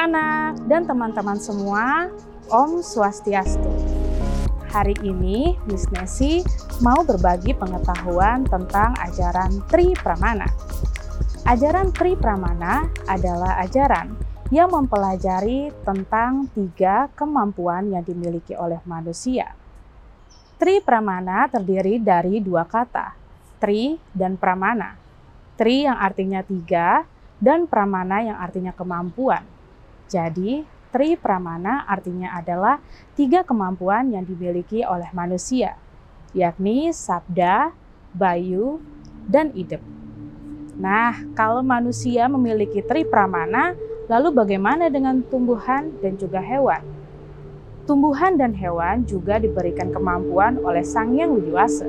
Anak-anak 0.00 0.64
dan 0.64 0.88
teman-teman 0.88 1.36
semua, 1.36 2.08
Om 2.48 2.80
Swastiastu. 2.80 3.68
Hari 4.72 4.96
ini 5.04 5.60
Miss 5.68 5.84
Nesi 5.92 6.40
mau 6.80 7.04
berbagi 7.04 7.52
pengetahuan 7.52 8.48
tentang 8.48 8.96
ajaran 8.96 9.60
Tri 9.68 9.92
Pramana. 9.92 10.48
Ajaran 11.44 11.92
Tri 11.92 12.16
Pramana 12.16 12.88
adalah 13.04 13.60
ajaran 13.60 14.16
yang 14.48 14.72
mempelajari 14.72 15.68
tentang 15.84 16.48
tiga 16.56 17.12
kemampuan 17.12 17.92
yang 17.92 18.00
dimiliki 18.00 18.56
oleh 18.56 18.80
manusia. 18.88 19.52
Tri 20.56 20.80
Pramana 20.80 21.44
terdiri 21.52 22.00
dari 22.00 22.40
dua 22.40 22.64
kata, 22.64 23.12
Tri 23.60 24.00
dan 24.16 24.40
Pramana. 24.40 24.96
Tri 25.60 25.84
yang 25.84 26.00
artinya 26.00 26.40
tiga 26.40 27.04
dan 27.36 27.68
Pramana 27.68 28.24
yang 28.24 28.40
artinya 28.40 28.72
kemampuan. 28.72 29.59
Jadi, 30.10 30.66
Tri 30.90 31.14
Pramana 31.14 31.86
artinya 31.86 32.34
adalah 32.34 32.82
tiga 33.14 33.46
kemampuan 33.46 34.10
yang 34.10 34.26
dimiliki 34.26 34.82
oleh 34.82 35.06
manusia, 35.14 35.78
yakni 36.34 36.90
sabda, 36.90 37.70
bayu, 38.10 38.82
dan 39.30 39.54
idep. 39.54 39.78
Nah, 40.74 41.14
kalau 41.38 41.62
manusia 41.62 42.26
memiliki 42.26 42.82
Tri 42.82 43.06
Pramana, 43.06 43.78
lalu 44.10 44.34
bagaimana 44.34 44.90
dengan 44.90 45.22
tumbuhan 45.22 45.94
dan 46.02 46.18
juga 46.18 46.42
hewan? 46.42 46.82
Tumbuhan 47.86 48.34
dan 48.34 48.50
hewan 48.58 49.06
juga 49.06 49.38
diberikan 49.38 49.94
kemampuan 49.94 50.58
oleh 50.58 50.82
Sang 50.82 51.14
Yang 51.14 51.38
Widiwasa. 51.38 51.86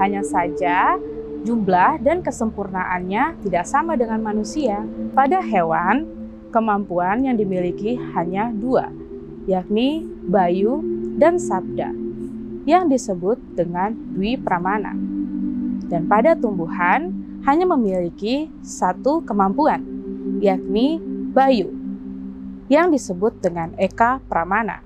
Hanya 0.00 0.24
saja 0.24 0.96
jumlah 1.44 2.00
dan 2.00 2.24
kesempurnaannya 2.24 3.44
tidak 3.44 3.64
sama 3.68 3.92
dengan 3.94 4.24
manusia. 4.24 4.80
Pada 5.12 5.44
hewan, 5.44 6.17
kemampuan 6.48 7.24
yang 7.24 7.36
dimiliki 7.36 7.96
hanya 8.16 8.52
dua, 8.52 8.90
yakni 9.48 10.04
Bayu 10.28 10.84
dan 11.16 11.40
Sabda, 11.40 11.92
yang 12.68 12.88
disebut 12.88 13.40
dengan 13.56 13.96
Dwi 14.14 14.36
Pramana. 14.36 14.92
Dan 15.88 16.04
pada 16.04 16.36
tumbuhan 16.36 17.12
hanya 17.48 17.64
memiliki 17.64 18.52
satu 18.60 19.24
kemampuan, 19.24 19.80
yakni 20.44 21.00
Bayu, 21.32 21.72
yang 22.68 22.92
disebut 22.92 23.40
dengan 23.40 23.72
Eka 23.80 24.20
Pramana. 24.28 24.84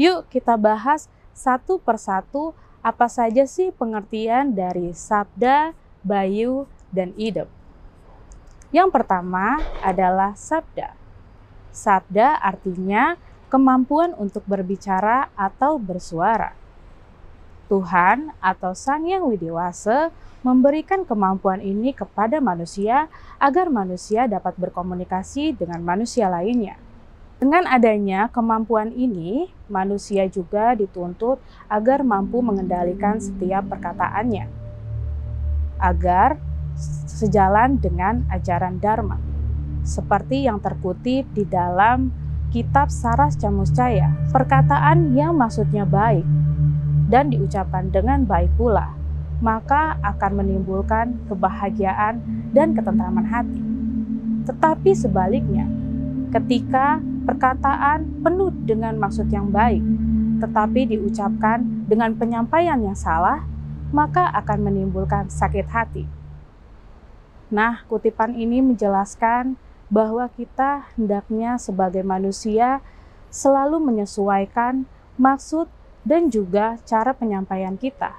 Yuk 0.00 0.24
kita 0.32 0.56
bahas 0.56 1.12
satu 1.36 1.76
persatu 1.76 2.56
apa 2.80 3.06
saja 3.06 3.44
sih 3.46 3.70
pengertian 3.70 4.56
dari 4.56 4.90
Sabda, 4.96 5.76
Bayu, 6.02 6.66
dan 6.90 7.14
Idep. 7.14 7.61
Yang 8.72 8.88
pertama 8.88 9.60
adalah 9.84 10.32
sabda. 10.32 10.96
Sabda 11.72 12.40
artinya 12.40 13.20
kemampuan 13.52 14.16
untuk 14.16 14.48
berbicara 14.48 15.28
atau 15.36 15.76
bersuara. 15.76 16.56
Tuhan 17.68 18.32
atau 18.40 18.72
Sang 18.72 19.04
Yang 19.04 19.36
Widiwasa 19.36 20.08
memberikan 20.40 21.04
kemampuan 21.04 21.60
ini 21.60 21.92
kepada 21.92 22.40
manusia 22.40 23.12
agar 23.36 23.68
manusia 23.68 24.24
dapat 24.24 24.56
berkomunikasi 24.56 25.56
dengan 25.56 25.80
manusia 25.84 26.32
lainnya. 26.32 26.76
Dengan 27.40 27.66
adanya 27.68 28.28
kemampuan 28.32 28.92
ini, 28.92 29.52
manusia 29.68 30.28
juga 30.28 30.76
dituntut 30.78 31.42
agar 31.68 32.06
mampu 32.06 32.38
mengendalikan 32.38 33.18
setiap 33.18 33.66
perkataannya, 33.66 34.46
agar 35.80 36.38
sejalan 37.12 37.76
dengan 37.76 38.24
ajaran 38.32 38.80
Dharma. 38.80 39.20
Seperti 39.84 40.48
yang 40.48 40.62
terkutip 40.64 41.28
di 41.36 41.44
dalam 41.44 42.08
kitab 42.48 42.88
Saras 42.88 43.36
Camuscaya, 43.36 44.16
perkataan 44.32 45.12
yang 45.12 45.36
maksudnya 45.36 45.84
baik 45.84 46.24
dan 47.12 47.28
diucapkan 47.28 47.92
dengan 47.92 48.24
baik 48.24 48.48
pula, 48.56 48.96
maka 49.44 50.00
akan 50.00 50.40
menimbulkan 50.40 51.20
kebahagiaan 51.28 52.24
dan 52.56 52.72
ketentraman 52.72 53.28
hati. 53.28 53.60
Tetapi 54.48 54.90
sebaliknya, 54.96 55.68
ketika 56.32 57.02
perkataan 57.28 58.24
penuh 58.24 58.54
dengan 58.64 58.96
maksud 58.96 59.28
yang 59.28 59.52
baik, 59.52 59.82
tetapi 60.40 60.96
diucapkan 60.96 61.86
dengan 61.86 62.16
penyampaian 62.16 62.80
yang 62.80 62.96
salah, 62.96 63.44
maka 63.92 64.32
akan 64.32 64.72
menimbulkan 64.72 65.28
sakit 65.28 65.68
hati. 65.68 66.21
Nah, 67.52 67.84
kutipan 67.84 68.32
ini 68.32 68.64
menjelaskan 68.64 69.60
bahwa 69.92 70.24
kita 70.32 70.88
hendaknya 70.96 71.60
sebagai 71.60 72.00
manusia 72.00 72.80
selalu 73.28 73.76
menyesuaikan 73.76 74.88
maksud 75.20 75.68
dan 76.00 76.32
juga 76.32 76.80
cara 76.88 77.12
penyampaian 77.12 77.76
kita. 77.76 78.16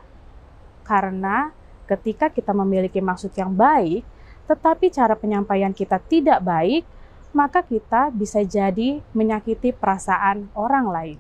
Karena 0.86 1.50
ketika 1.90 2.30
kita 2.30 2.54
memiliki 2.54 3.02
maksud 3.02 3.34
yang 3.34 3.58
baik, 3.58 4.06
tetapi 4.46 4.94
cara 4.94 5.18
penyampaian 5.18 5.74
kita 5.74 5.98
tidak 5.98 6.38
baik, 6.46 6.86
maka 7.34 7.66
kita 7.66 8.14
bisa 8.14 8.46
jadi 8.46 9.02
menyakiti 9.18 9.74
perasaan 9.74 10.54
orang 10.54 10.86
lain. 10.94 11.20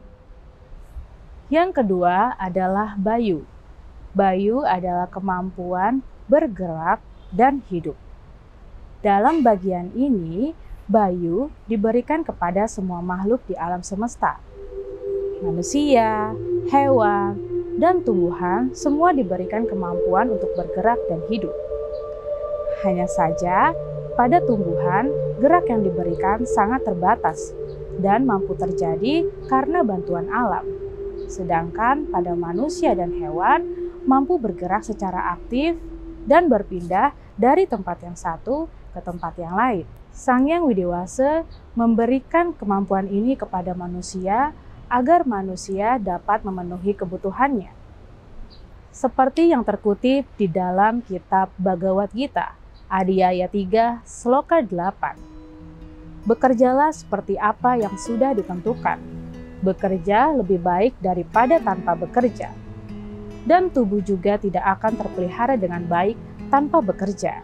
Yang 1.49 1.81
kedua 1.81 2.37
adalah 2.37 2.93
bayu. 2.93 3.41
Bayu 4.13 4.61
adalah 4.61 5.09
kemampuan 5.09 6.05
bergerak 6.29 7.01
dan 7.33 7.65
hidup. 7.73 8.02
Dalam 9.03 9.43
bagian 9.43 9.91
ini, 9.99 10.55
bayu 10.87 11.51
diberikan 11.67 12.23
kepada 12.23 12.71
semua 12.71 13.03
makhluk 13.03 13.43
di 13.51 13.55
alam 13.59 13.83
semesta. 13.83 14.39
Manusia, 15.43 16.31
hewan, 16.71 17.35
dan 17.83 17.99
tumbuhan 18.07 18.71
semua 18.71 19.11
diberikan 19.11 19.67
kemampuan 19.67 20.31
untuk 20.31 20.55
bergerak 20.55 20.95
dan 21.11 21.19
hidup. 21.27 21.51
Hanya 22.87 23.03
saja, 23.11 23.75
pada 24.15 24.39
tumbuhan, 24.39 25.11
gerak 25.43 25.67
yang 25.67 25.83
diberikan 25.83 26.47
sangat 26.47 26.87
terbatas 26.87 27.51
dan 27.99 28.23
mampu 28.23 28.55
terjadi 28.55 29.27
karena 29.51 29.83
bantuan 29.83 30.31
alam. 30.31 30.63
Sedangkan 31.27 32.07
pada 32.07 32.39
manusia 32.39 32.95
dan 32.95 33.11
hewan 33.19 33.67
mampu 34.07 34.39
bergerak 34.39 34.87
secara 34.87 35.35
aktif 35.35 35.75
dan 36.23 36.47
berpindah 36.47 37.11
dari 37.35 37.67
tempat 37.67 37.99
yang 37.99 38.15
satu 38.15 38.71
ke 38.93 39.01
tempat 39.01 39.33
yang 39.41 39.57
lain. 39.57 39.85
Sang 40.13 40.45
Yang 40.45 40.69
Widiwasa 40.69 41.41
memberikan 41.73 42.53
kemampuan 42.53 43.09
ini 43.09 43.33
kepada 43.33 43.73
manusia 43.73 44.53
agar 44.85 45.25
manusia 45.25 45.97
dapat 45.97 46.45
memenuhi 46.45 46.93
kebutuhannya. 46.93 47.73
Seperti 48.93 49.49
yang 49.49 49.65
terkutip 49.65 50.29
di 50.37 50.45
dalam 50.45 51.01
kitab 51.01 51.49
Bhagavad 51.57 52.13
Gita, 52.13 52.53
Adiyaya 52.85 53.49
3, 53.49 54.05
Sloka 54.05 54.61
8. 54.61 56.29
Bekerjalah 56.29 56.93
seperti 56.93 57.33
apa 57.41 57.73
yang 57.73 57.97
sudah 57.97 58.37
ditentukan. 58.37 59.01
Bekerja 59.65 60.29
lebih 60.37 60.61
baik 60.61 60.93
daripada 61.01 61.57
tanpa 61.57 61.97
bekerja. 61.97 62.53
Dan 63.49 63.73
tubuh 63.73 63.99
juga 64.05 64.37
tidak 64.37 64.77
akan 64.77 64.93
terpelihara 64.93 65.57
dengan 65.57 65.83
baik 65.89 66.15
tanpa 66.53 66.85
bekerja. 66.85 67.41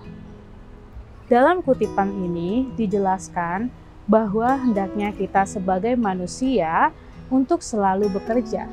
Dalam 1.29 1.61
kutipan 1.61 2.09
ini 2.09 2.73
dijelaskan 2.73 3.69
bahwa 4.09 4.57
hendaknya 4.57 5.13
kita 5.13 5.45
sebagai 5.45 5.93
manusia 5.93 6.89
untuk 7.29 7.61
selalu 7.61 8.09
bekerja, 8.09 8.65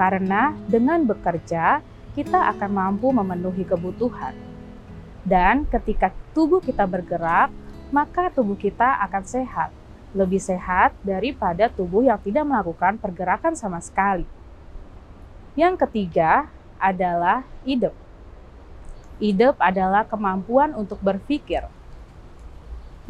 karena 0.00 0.56
dengan 0.64 1.04
bekerja 1.04 1.84
kita 2.16 2.56
akan 2.56 2.70
mampu 2.72 3.12
memenuhi 3.12 3.68
kebutuhan. 3.68 4.32
Dan 5.28 5.68
ketika 5.68 6.08
tubuh 6.32 6.64
kita 6.64 6.88
bergerak, 6.88 7.52
maka 7.92 8.32
tubuh 8.32 8.56
kita 8.56 8.96
akan 9.04 9.20
sehat, 9.28 9.68
lebih 10.16 10.40
sehat 10.40 10.96
daripada 11.04 11.68
tubuh 11.68 12.00
yang 12.00 12.16
tidak 12.24 12.48
melakukan 12.48 12.96
pergerakan 12.96 13.52
sama 13.52 13.76
sekali. 13.84 14.24
Yang 15.52 15.84
ketiga 15.84 16.48
adalah 16.80 17.44
hidup. 17.68 17.92
Idep 19.20 19.60
adalah 19.60 20.08
kemampuan 20.08 20.72
untuk 20.72 20.96
berpikir. 21.04 21.68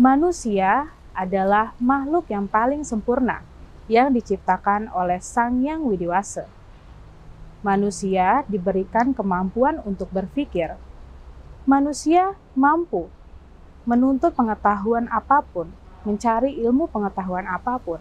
Manusia 0.00 0.96
adalah 1.12 1.76
makhluk 1.76 2.32
yang 2.32 2.48
paling 2.48 2.88
sempurna 2.88 3.44
yang 3.84 4.08
diciptakan 4.16 4.88
oleh 4.96 5.20
Sang 5.20 5.60
Yang 5.60 5.80
Widiwasa. 5.92 6.44
Manusia 7.60 8.40
diberikan 8.48 9.12
kemampuan 9.12 9.76
untuk 9.84 10.08
berpikir. 10.08 10.72
Manusia 11.68 12.32
mampu 12.56 13.12
menuntut 13.84 14.32
pengetahuan 14.32 15.04
apa 15.12 15.44
pun, 15.44 15.68
mencari 16.08 16.56
ilmu 16.64 16.88
pengetahuan 16.88 17.44
apa 17.44 17.76
pun. 17.76 18.00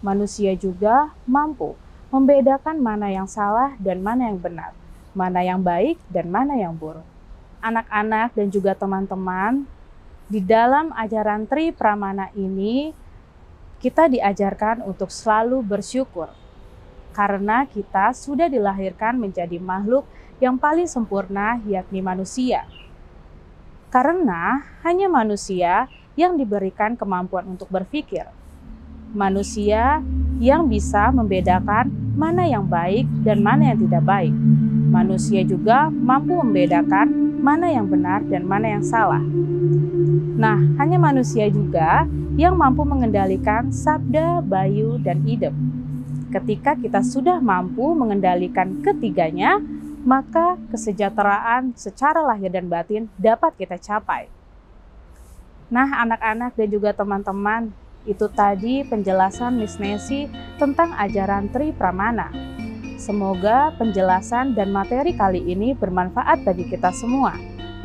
Manusia 0.00 0.56
juga 0.56 1.12
mampu 1.28 1.76
membedakan 2.08 2.80
mana 2.80 3.12
yang 3.12 3.28
salah 3.28 3.76
dan 3.76 4.00
mana 4.00 4.32
yang 4.32 4.40
benar, 4.40 4.72
mana 5.12 5.44
yang 5.44 5.60
baik 5.60 6.00
dan 6.08 6.32
mana 6.32 6.56
yang 6.56 6.72
buruk 6.72 7.04
anak-anak 7.58 8.34
dan 8.38 8.48
juga 8.48 8.72
teman-teman 8.74 9.66
di 10.28 10.44
dalam 10.44 10.92
ajaran 10.92 11.48
Tri 11.48 11.72
Pramana 11.72 12.28
ini 12.36 12.92
kita 13.80 14.12
diajarkan 14.12 14.84
untuk 14.84 15.08
selalu 15.08 15.64
bersyukur 15.64 16.28
karena 17.16 17.64
kita 17.64 18.12
sudah 18.12 18.46
dilahirkan 18.52 19.16
menjadi 19.16 19.56
makhluk 19.56 20.04
yang 20.38 20.60
paling 20.60 20.86
sempurna, 20.86 21.58
yakni 21.66 21.98
manusia. 21.98 22.68
Karena 23.88 24.62
hanya 24.84 25.08
manusia 25.08 25.88
yang 26.14 26.36
diberikan 26.36 26.94
kemampuan 26.94 27.48
untuk 27.48 27.72
berpikir, 27.72 28.28
manusia 29.16 30.04
yang 30.38 30.68
bisa 30.68 31.08
membedakan 31.10 31.88
mana 32.14 32.44
yang 32.44 32.68
baik 32.68 33.08
dan 33.24 33.40
mana 33.40 33.72
yang 33.72 33.80
tidak 33.80 34.04
baik. 34.04 34.34
Manusia 34.92 35.40
juga 35.42 35.88
mampu 35.88 36.36
membedakan 36.36 37.27
mana 37.38 37.70
yang 37.70 37.86
benar 37.86 38.26
dan 38.26 38.44
mana 38.44 38.74
yang 38.76 38.84
salah. 38.84 39.22
Nah, 40.38 40.58
hanya 40.78 40.98
manusia 40.98 41.46
juga 41.50 42.04
yang 42.38 42.54
mampu 42.54 42.86
mengendalikan 42.86 43.70
sabda, 43.70 44.42
bayu, 44.42 44.98
dan 45.02 45.22
idem. 45.26 45.54
Ketika 46.28 46.76
kita 46.76 47.00
sudah 47.02 47.40
mampu 47.40 47.96
mengendalikan 47.96 48.78
ketiganya, 48.84 49.58
maka 50.06 50.54
kesejahteraan 50.70 51.74
secara 51.74 52.22
lahir 52.22 52.52
dan 52.52 52.70
batin 52.70 53.10
dapat 53.18 53.56
kita 53.58 53.80
capai. 53.80 54.30
Nah, 55.72 55.88
anak-anak 56.04 56.54
dan 56.54 56.68
juga 56.68 56.94
teman-teman, 56.94 57.72
itu 58.08 58.24
tadi 58.32 58.86
penjelasan 58.88 59.58
Miss 59.58 59.76
Nancy 59.76 60.30
tentang 60.56 60.96
ajaran 60.96 61.52
Tri 61.52 61.76
Pramana. 61.76 62.57
Semoga 62.98 63.72
penjelasan 63.78 64.58
dan 64.58 64.74
materi 64.74 65.14
kali 65.14 65.38
ini 65.46 65.70
bermanfaat 65.70 66.42
bagi 66.42 66.66
kita 66.66 66.90
semua. 66.90 67.38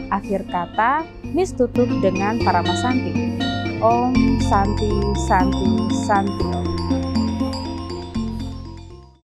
Akhir 0.10 0.42
kata, 0.50 1.06
Miss 1.38 1.54
tutup 1.54 1.88
dengan 2.02 2.42
para 2.42 2.66
masanti. 2.66 3.38
Om 3.78 4.42
Santi 4.42 4.90
Santi 5.30 5.70
Santi 6.08 6.63